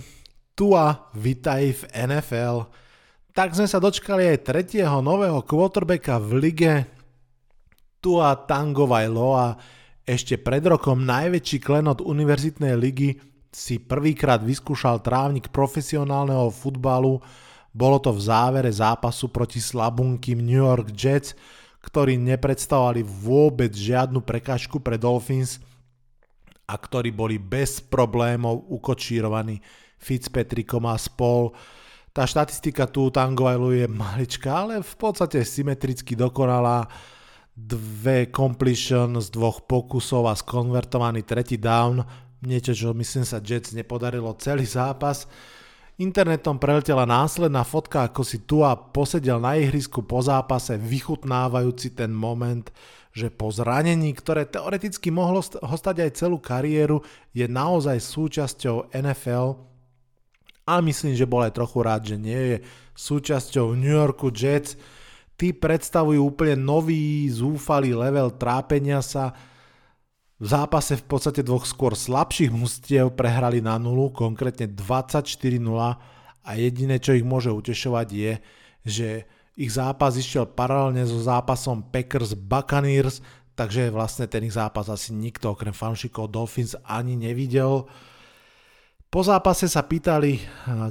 [0.53, 2.69] Tua, vitaj v NFL.
[3.33, 6.75] Tak sme sa dočkali aj tretieho nového quarterbacka v lige.
[8.01, 9.57] Tua Tangovailoa,
[10.07, 13.19] ešte pred rokom najväčší klenot univerzitnej ligy,
[13.57, 17.25] si prvýkrát vyskúšal trávnik profesionálneho futbalu.
[17.73, 21.33] Bolo to v závere zápasu proti slabunkým New York Jets,
[21.81, 25.57] ktorí nepredstavovali vôbec žiadnu prekážku pre Dolphins
[26.69, 29.65] a ktorí boli bez problémov ukočírovaní
[29.97, 31.57] Fitzpatrickom a spol.
[32.13, 36.85] Tá štatistika tu Tangovailu je maličká, ale v podstate symetricky dokonalá.
[37.57, 42.05] Dve completion z dvoch pokusov a skonvertovaný tretí down
[42.45, 45.25] niečo, čo myslím sa Jets nepodarilo celý zápas.
[45.97, 52.69] Internetom preletela následná fotka, ako si Tua posedel na ihrisku po zápase, vychutnávajúci ten moment,
[53.17, 57.01] že po zranení, ktoré teoreticky mohlo ho aj celú kariéru,
[57.33, 59.57] je naozaj súčasťou NFL
[60.69, 62.57] a myslím, že bol aj trochu rád, že nie je
[62.93, 64.77] súčasťou New Yorku Jets.
[65.33, 69.33] Tí predstavujú úplne nový, zúfalý level trápenia sa,
[70.37, 75.25] v zápase v podstate dvoch skôr slabších mustiev prehrali na nulu, konkrétne 24-0
[76.47, 78.33] a jediné, čo ich môže utešovať je,
[78.85, 79.09] že
[79.57, 83.25] ich zápas išiel paralelne so zápasom Packers Buccaneers,
[83.57, 87.89] takže vlastne ten ich zápas asi nikto okrem fanšikov Dolphins ani nevidel.
[89.09, 90.43] Po zápase sa pýtali eh,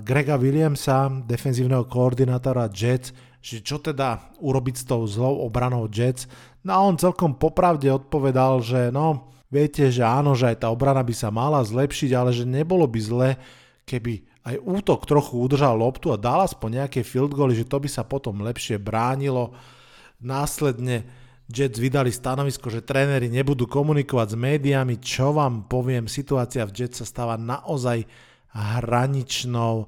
[0.01, 3.13] Grega Williamsa, defenzívneho koordinátora Jets,
[3.45, 6.25] že čo teda urobiť s tou zlou obranou Jets.
[6.65, 10.99] No a on celkom popravde odpovedal, že no, Viete, že áno, že aj tá obrana
[10.99, 13.29] by sa mala zlepšiť, ale že nebolo by zle,
[13.87, 17.87] keby aj útok trochu udržal loptu a dal aspoň nejaké field goally, že to by
[17.87, 19.55] sa potom lepšie bránilo.
[20.19, 21.07] Následne
[21.47, 26.99] Jets vydali stanovisko, že tréneri nebudú komunikovať s médiami, čo vám poviem, situácia v Jets
[26.99, 28.03] sa stáva naozaj
[28.51, 29.87] hraničnou.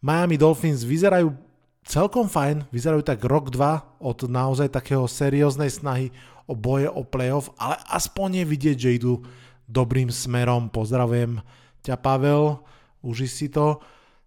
[0.00, 1.36] Miami Dolphins vyzerajú
[1.84, 6.14] celkom fajn, vyzerajú tak rok, dva od naozaj takého serióznej snahy
[6.46, 9.22] o boje o playoff, ale aspoň je vidieť, že idú
[9.66, 10.70] dobrým smerom.
[10.70, 11.42] Pozdravujem
[11.82, 12.62] ťa Pavel,
[13.02, 13.82] uži si to.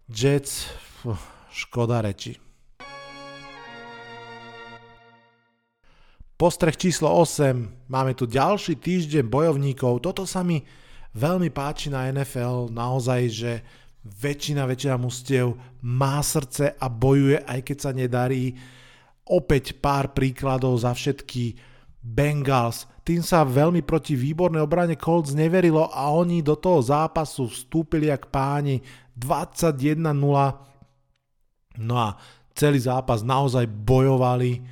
[0.08, 0.68] Jets,
[1.52, 2.36] škoda reči.
[6.40, 7.92] Postreh číslo 8.
[7.92, 10.00] Máme tu ďalší týždeň bojovníkov.
[10.00, 10.64] Toto sa mi
[11.12, 12.72] veľmi páči na NFL.
[12.72, 13.52] Naozaj, že
[14.08, 18.56] väčšina, väčšina mustiev má srdce a bojuje, aj keď sa nedarí.
[19.28, 21.69] Opäť pár príkladov za všetky
[22.00, 22.88] Bengals.
[23.04, 28.32] Tým sa veľmi proti výbornej obrane Colts neverilo a oni do toho zápasu vstúpili jak
[28.32, 28.80] páni
[29.16, 30.00] 21-0.
[31.80, 32.16] No a
[32.56, 34.64] celý zápas naozaj bojovali.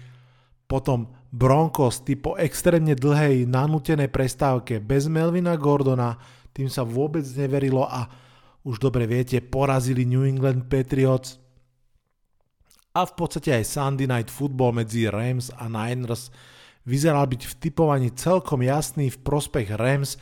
[0.69, 6.17] Potom Broncos ty po extrémne dlhej nanútenej prestávke bez Melvina Gordona,
[6.57, 8.09] tým sa vôbec neverilo a
[8.65, 11.37] už dobre viete, porazili New England Patriots
[12.97, 16.33] a v podstate aj Sunday Night Football medzi Rams a Niners
[16.89, 20.17] vyzeral byť v typovaní celkom jasný v prospech Rams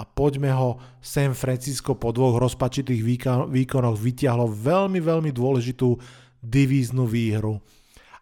[0.00, 3.04] a poďme ho San Francisco po dvoch rozpačitých
[3.52, 5.96] výkonoch vytiahlo veľmi, veľmi dôležitú
[6.40, 7.60] divíznu výhru.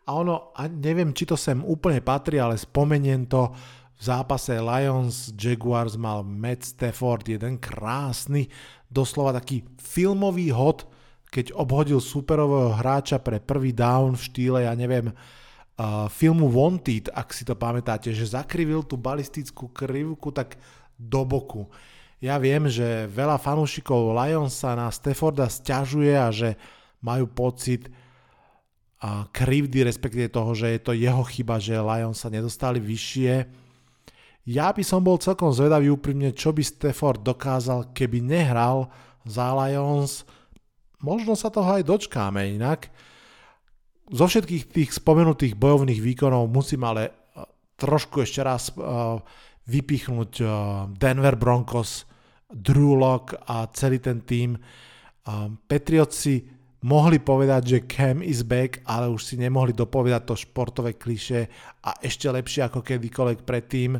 [0.05, 3.55] A ono, a neviem, či to sem úplne patrí, ale spomeniem to,
[3.95, 8.51] v zápase Lions Jaguars mal Matt Stafford jeden krásny,
[8.91, 10.83] doslova taký filmový hod,
[11.31, 15.15] keď obhodil superového hráča pre prvý down v štýle, ja neviem,
[16.15, 20.55] filmu Wanted, ak si to pamätáte, že zakrivil tú balistickú krivku tak
[20.95, 21.67] do boku.
[22.23, 26.57] Ja viem, že veľa fanúšikov Lions sa na Stafforda stiažuje a že
[27.03, 27.91] majú pocit
[29.05, 33.45] a krivdy, respektíve toho, že je to jeho chyba, že Lions sa nedostali vyššie.
[34.49, 38.89] Ja by som bol celkom zvedavý úprimne, čo by Stafford dokázal, keby nehral
[39.29, 40.25] za Lions.
[41.05, 42.89] Možno sa toho aj dočkáme inak
[44.13, 47.13] zo všetkých tých spomenutých bojovných výkonov musím ale eh,
[47.81, 49.19] trošku ešte raz uh,
[49.65, 50.49] vypichnúť uh,
[50.93, 52.05] Denver Broncos,
[52.53, 54.55] Drew Lock a celý ten tým.
[55.25, 56.45] Um, Patriotsi
[56.85, 61.49] mohli povedať, že Cam is back, ale už si nemohli dopovedať to športové kliše
[61.81, 63.97] a ešte lepšie ako kedykoľvek predtým.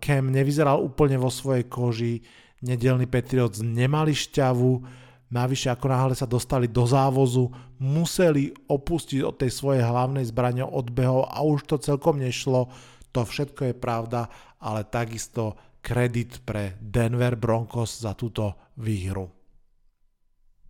[0.00, 2.20] Cam nevyzeral úplne vo svojej koži,
[2.64, 5.03] nedelní Patriots nemali šťavu,
[5.34, 7.50] Navyše, ako náhle sa dostali do závozu,
[7.82, 12.70] museli opustiť od tej svojej hlavnej zbrane odbehov a už to celkom nešlo.
[13.10, 14.30] To všetko je pravda,
[14.62, 19.26] ale takisto kredit pre Denver Broncos za túto výhru.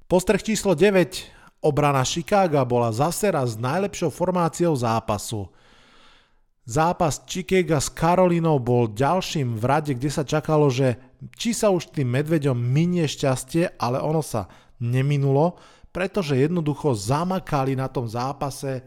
[0.08, 1.60] Postreh číslo 9.
[1.64, 5.48] Obrana Chicaga bola zase raz najlepšou formáciou zápasu.
[6.64, 10.96] Zápas Chicago s Karolinou bol ďalším v rade, kde sa čakalo, že
[11.36, 14.48] či sa už tým medveďom minie šťastie, ale ono sa
[14.80, 15.60] neminulo,
[15.92, 18.80] pretože jednoducho zamakali na tom zápase.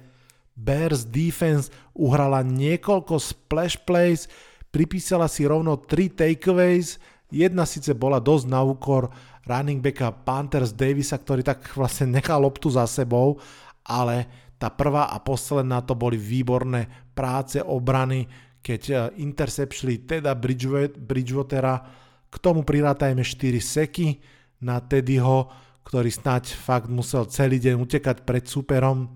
[0.58, 4.26] Bears defense uhrala niekoľko splash plays,
[4.74, 6.98] pripísala si rovno 3 takeaways,
[7.30, 9.14] jedna síce bola dosť na úkor
[9.46, 13.38] running backa Panthers Davisa, ktorý tak vlastne nechal loptu za sebou,
[13.86, 14.26] ale
[14.58, 18.30] tá prvá a posledná to boli výborné práce obrany,
[18.62, 21.76] keď e, intercepšli teda Bridgewatera,
[22.28, 24.22] k tomu prirátajme 4 seky
[24.62, 25.50] na Teddyho,
[25.82, 29.08] ktorý snať fakt musel celý deň utekať pred superom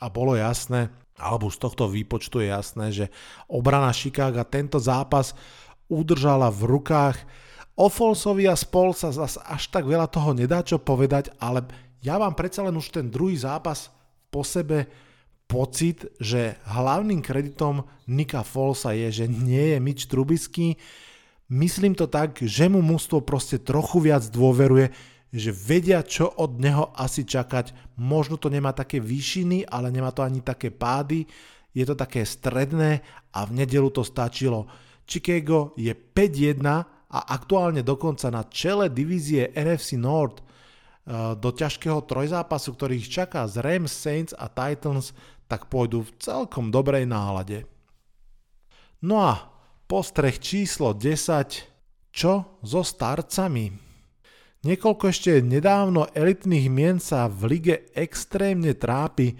[0.00, 0.88] a bolo jasné,
[1.20, 3.06] alebo z tohto výpočtu je jasné, že
[3.46, 5.36] obrana Chicago tento zápas
[5.86, 7.16] udržala v rukách.
[7.74, 11.66] O Folsovi a spol sa zase až tak veľa toho nedá čo povedať, ale
[12.00, 13.90] ja vám predsa len už ten druhý zápas
[14.30, 14.86] po sebe
[15.54, 20.74] pocit, že hlavným kreditom Nika Folsa je, že nie je Mitch Trubisky.
[21.46, 24.90] Myslím to tak, že mu mústvo proste trochu viac dôveruje,
[25.30, 27.94] že vedia, čo od neho asi čakať.
[27.94, 31.22] Možno to nemá také výšiny, ale nemá to ani také pády.
[31.70, 34.66] Je to také stredné a v nedelu to stačilo.
[35.06, 36.66] Chicago je 5-1
[37.14, 40.42] a aktuálne dokonca na čele divízie NFC North
[41.04, 45.12] Eh, do ťažkého trojzápasu, ktorý ich čaká z Rams, Saints a Titans,
[45.50, 47.68] tak pôjdu v celkom dobrej nálade.
[49.04, 49.52] No a
[49.84, 51.74] postreh číslo 10.
[52.14, 53.74] Čo so starcami?
[54.64, 59.36] Niekoľko ešte nedávno elitných mien sa v lige extrémne trápi.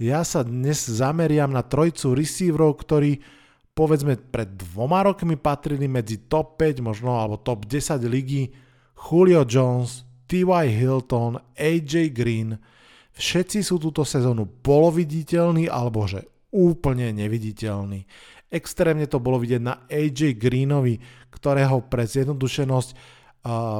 [0.00, 3.22] Ja sa dnes zameriam na trojcu receiverov, ktorí
[3.76, 8.50] povedzme pred dvoma rokmi patrili medzi top 5, možno alebo top 10 ligy.
[8.96, 10.66] Julio Jones, T.Y.
[10.72, 12.58] Hilton, AJ Green,
[13.16, 18.04] všetci sú túto sezónu poloviditeľní alebo že úplne neviditeľní.
[18.46, 21.00] Extrémne to bolo vidieť na AJ Greenovi,
[21.32, 22.98] ktorého pre zjednodušenosť uh,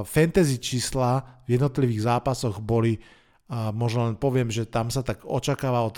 [0.02, 5.86] fantasy čísla v jednotlivých zápasoch boli, uh, možno len poviem, že tam sa tak očakáva
[5.86, 5.96] od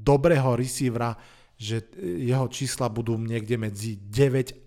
[0.00, 1.12] dobrého receivera,
[1.54, 4.64] že jeho čísla budú niekde medzi 9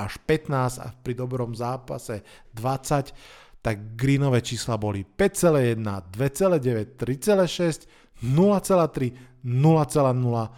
[0.00, 2.24] až 15 a pri dobrom zápase
[2.56, 3.12] 20
[3.60, 7.86] tak greenové čísla boli 5,1, 2,9, 3,6,
[8.24, 10.48] 0,3, 0,0,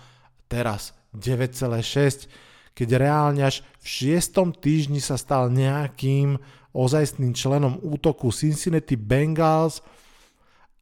[0.46, 2.30] teraz 9,6,
[2.72, 4.54] keď reálne až v 6.
[4.58, 6.40] týždni sa stal nejakým
[6.72, 9.84] ozajstným členom útoku Cincinnati Bengals,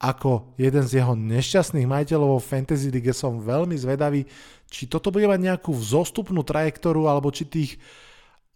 [0.00, 4.24] ako jeden z jeho nešťastných majiteľov vo Fantasy League som veľmi zvedavý,
[4.70, 7.76] či toto bude mať nejakú vzostupnú trajektoru, alebo či tých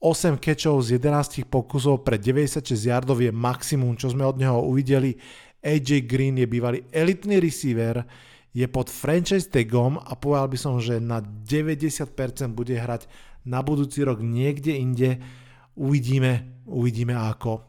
[0.05, 5.17] 8 catchov z 11 pokusov pre 96 yardov je maximum, čo sme od neho uvideli.
[5.65, 8.05] AJ Green je bývalý elitný receiver,
[8.53, 12.13] je pod franchise tagom a povedal by som, že na 90%
[12.53, 13.09] bude hrať
[13.49, 15.25] na budúci rok niekde inde.
[15.73, 17.65] Uvidíme, uvidíme ako.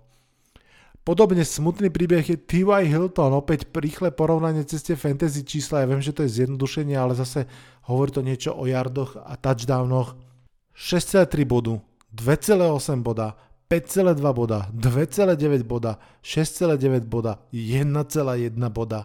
[1.07, 2.67] Podobne smutný príbeh je T.Y.
[2.91, 7.47] Hilton, opäť rýchle porovnanie ceste fantasy čísla, ja viem, že to je zjednodušenie, ale zase
[7.87, 10.17] hovorí to niečo o yardoch a touchdownoch.
[10.75, 11.79] 6,3 bodu,
[12.15, 13.36] 2,8 boda,
[13.69, 19.04] 5,2 boda, 2,9 boda, 6,9 boda, 1,1 boda.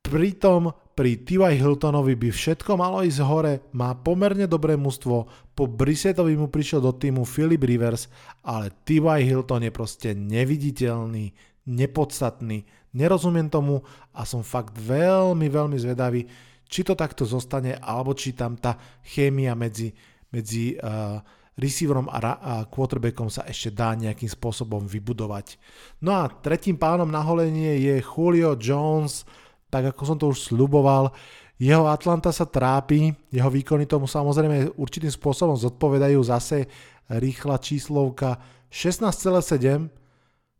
[0.00, 1.60] Pritom pri T.Y.
[1.60, 5.16] Hiltonovi by všetko malo ísť hore, má pomerne dobré mužstvo,
[5.54, 8.08] po Brissetovi mu prišiel do týmu Philip Rivers,
[8.40, 9.20] ale T.Y.
[9.28, 11.32] Hilton je proste neviditeľný,
[11.68, 12.64] nepodstatný,
[12.96, 13.84] nerozumiem tomu
[14.16, 16.24] a som fakt veľmi, veľmi zvedavý,
[16.64, 19.92] či to takto zostane, alebo či tam tá chémia medzi,
[20.32, 21.20] medzi uh,
[21.60, 25.60] receiverom a, ra- a quarterbackom sa ešte dá nejakým spôsobom vybudovať.
[26.00, 29.28] No a tretím pánom na holenie je Julio Jones,
[29.68, 31.12] tak ako som to už sluboval.
[31.60, 36.64] Jeho Atlanta sa trápi, jeho výkony tomu samozrejme určitým spôsobom zodpovedajú zase
[37.12, 38.40] rýchla číslovka
[38.72, 39.92] 16,7,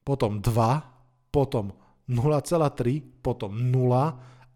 [0.05, 1.73] potom 2, potom
[2.05, 3.97] 0,3, potom 0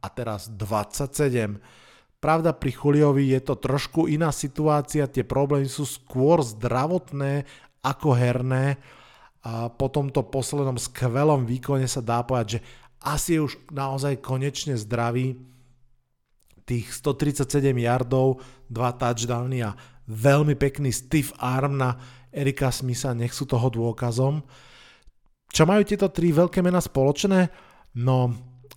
[0.04, 1.83] a teraz 27.
[2.24, 7.44] Pravda pri Juliovi je to trošku iná situácia, tie problémy sú skôr zdravotné
[7.84, 8.80] ako herné
[9.44, 12.60] a po tomto poslednom skvelom výkone sa dá povedať, že
[13.04, 15.36] asi je už naozaj konečne zdravý.
[16.64, 18.40] Tých 137 yardov,
[18.72, 19.76] dva touchdowny a
[20.08, 22.00] veľmi pekný stiff arm na
[22.32, 24.40] Erika Smitha, nech sú toho dôkazom.
[25.52, 27.52] Čo majú tieto tri veľké mená spoločné?
[28.00, 28.32] No,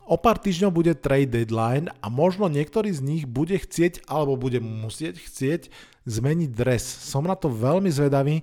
[0.08, 4.64] o pár týždňov bude trade deadline a možno niektorý z nich bude chcieť alebo bude
[4.64, 5.68] musieť chcieť
[6.08, 6.82] zmeniť dres.
[6.82, 8.41] Som na to veľmi zvedavý.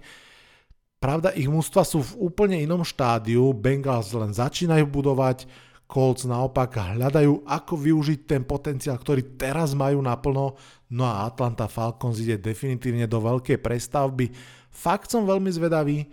[1.01, 5.49] Pravda, ich mústva sú v úplne inom štádiu, Bengals len začínajú budovať,
[5.85, 10.57] Colts naopak hľadajú, ako využiť ten potenciál, ktorý teraz majú naplno,
[10.89, 14.33] no a Atlanta Falcons ide definitívne do veľkej prestavby.
[14.73, 16.09] Fakt som veľmi zvedavý,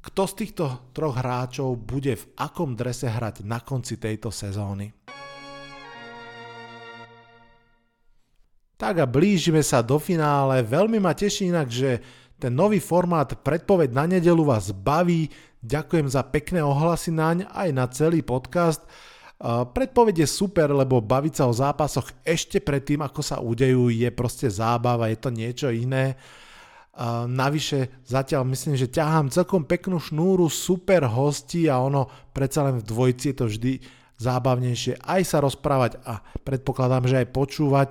[0.00, 0.64] kto z týchto
[0.96, 4.88] troch hráčov bude v akom drese hrať na konci tejto sezóny.
[8.80, 10.64] Tak a blížime sa do finále.
[10.64, 12.00] Veľmi ma teší inak, že
[12.40, 15.28] ten nový formát predpoveď na nedelu vás baví.
[15.60, 18.80] Ďakujem za pekné ohlasy naň aj na celý podcast.
[19.76, 24.48] Predpoveď je super, lebo baviť sa o zápasoch ešte predtým, ako sa udejú, je proste
[24.48, 26.16] zábava, je to niečo iné.
[27.30, 32.88] Navyše zatiaľ myslím, že ťahám celkom peknú šnúru, super hosti a ono predsa len v
[32.88, 33.72] dvojci je to vždy
[34.20, 37.90] zábavnejšie aj sa rozprávať a predpokladám, že aj počúvať.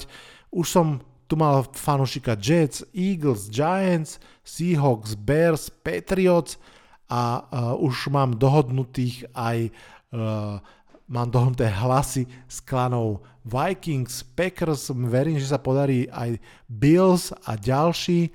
[0.54, 0.88] Už som
[1.26, 6.62] tu mal fanušika Jets, Eagles, Giants, Seahawks, Bears, Patriots
[7.10, 9.74] a uh, už mám dohodnutých aj
[10.14, 10.62] uh,
[11.10, 16.38] mám dohodnuté hlasy z klanov Vikings, Packers, verím, že sa podarí aj
[16.70, 18.30] Bills a ďalší.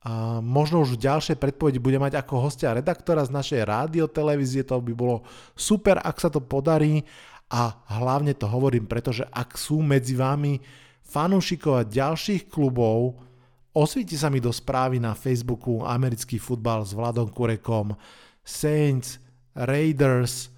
[0.00, 4.80] A možno už v ďalšej predpovedi bude mať ako hostia redaktora z našej rádiotelevízie, to
[4.80, 5.20] by bolo
[5.52, 7.04] super, ak sa to podarí.
[7.50, 10.56] A hlavne to hovorím, pretože ak sú medzi vami
[11.04, 13.18] fanúšikov a ďalších klubov,
[13.76, 17.92] osvíti sa mi do správy na Facebooku Americký futbal s Vladom Kurekom,
[18.40, 19.20] Saints,
[19.52, 20.48] Raiders,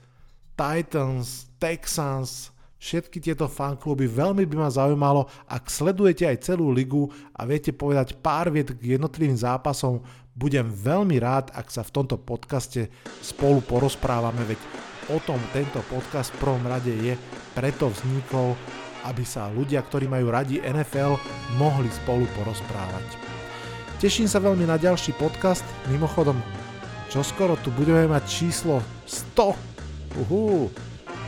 [0.54, 2.51] Titans, Texans,
[2.82, 4.10] všetky tieto fankluby.
[4.10, 7.06] Veľmi by ma zaujímalo, ak sledujete aj celú ligu
[7.38, 10.02] a viete povedať pár viet k jednotlivým zápasom,
[10.34, 12.90] budem veľmi rád, ak sa v tomto podcaste
[13.22, 14.58] spolu porozprávame, veď
[15.14, 17.14] o tom tento podcast v prvom rade je,
[17.54, 18.58] preto vznikol
[19.02, 21.18] aby sa ľudia, ktorí majú radi NFL,
[21.58, 23.18] mohli spolu porozprávať.
[23.98, 26.38] Teším sa veľmi na ďalší podcast, mimochodom,
[27.10, 30.22] čo skoro tu budeme mať číslo 100.
[30.26, 30.70] Uhú.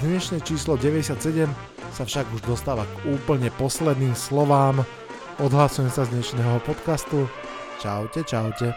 [0.03, 1.47] Dnešné číslo 97
[1.95, 4.83] sa však už dostáva k úplne posledným slovám.
[5.39, 7.31] Odhlasujem sa z dnešného podcastu.
[7.79, 8.75] Čaute, čaute.